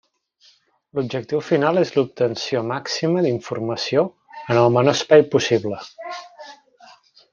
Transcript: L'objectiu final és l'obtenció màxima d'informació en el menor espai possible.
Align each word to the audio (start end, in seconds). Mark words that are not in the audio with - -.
L'objectiu 0.99 1.41
final 1.49 1.81
és 1.81 1.91
l'obtenció 1.97 2.63
màxima 2.71 3.23
d'informació 3.25 4.07
en 4.55 4.61
el 4.63 4.73
menor 4.79 4.97
espai 4.99 5.27
possible. 5.37 5.83